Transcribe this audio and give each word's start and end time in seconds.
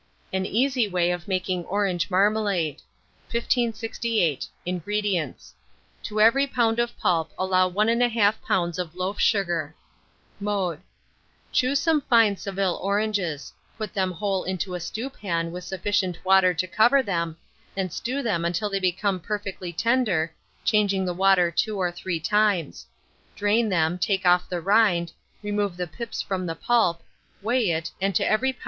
AN 0.33 0.47
EASY 0.47 0.87
WAY 0.87 1.11
OF 1.11 1.27
MAKING 1.27 1.63
ORANGE 1.65 2.09
MARMALADE. 2.09 2.81
1568. 3.29 4.47
INGREDIENTS. 4.65 5.53
To 6.01 6.19
every 6.19 6.47
lb. 6.47 6.79
of 6.79 6.97
pulp 6.97 7.29
allow 7.37 7.67
1 7.67 7.85
1/2 7.87 8.09
lb. 8.43 8.79
of 8.79 8.95
loaf 8.95 9.19
sugar. 9.19 9.75
Mode. 10.39 10.79
Choose 11.51 11.77
some 11.79 12.01
fine 12.01 12.35
Seville 12.35 12.79
oranges; 12.81 13.53
put 13.77 13.93
them 13.93 14.11
whole 14.13 14.43
into 14.43 14.73
a 14.73 14.79
stewpan 14.79 15.51
with 15.51 15.65
sufficient 15.65 16.17
water 16.25 16.51
to 16.55 16.65
cover 16.65 17.03
them, 17.03 17.37
and 17.77 17.93
stew 17.93 18.23
them 18.23 18.43
until 18.43 18.71
they 18.71 18.79
become 18.79 19.19
perfectly 19.19 19.71
tender, 19.71 20.33
changing 20.65 21.05
the 21.05 21.13
water 21.13 21.51
2 21.51 21.77
or 21.77 21.91
3 21.91 22.19
times; 22.19 22.87
drain 23.35 23.69
them, 23.69 23.99
take 23.99 24.25
off 24.25 24.49
the 24.49 24.61
rind, 24.61 25.11
remove 25.43 25.77
the 25.77 25.85
pips 25.85 26.23
from 26.23 26.47
the 26.47 26.55
pulp, 26.55 27.03
weigh 27.43 27.69
it, 27.69 27.91
and 28.01 28.15
to 28.15 28.25
every 28.27 28.51
lb. 28.53 28.57